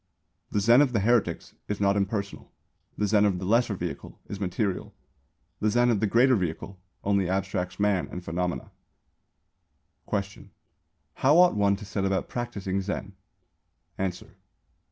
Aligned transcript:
_The 0.51 0.59
Zen 0.59 0.81
of 0.81 0.93
the 0.93 1.01
heretics 1.01 1.53
is 1.67 1.79
not 1.79 1.95
impersonal. 1.95 2.51
The 2.97 3.05
Zen 3.05 3.23
of 3.23 3.37
the 3.37 3.45
Lesser 3.45 3.75
Vehicle 3.75 4.19
is 4.27 4.39
material. 4.39 4.95
The 5.59 5.69
Zen 5.69 5.91
of 5.91 5.99
the 5.99 6.07
Greater 6.07 6.35
Vehicle 6.35 6.79
only 7.03 7.29
abstracts 7.29 7.79
man 7.79 8.07
and 8.09 8.25
phenomena. 8.25 8.71
Question. 10.07 10.49
How 11.13 11.37
ought 11.37 11.53
one 11.55 11.75
to 11.75 11.85
set 11.85 12.03
about 12.03 12.29
practising 12.29 12.81
Zen? 12.81 13.13
_Answer. 13.99 14.31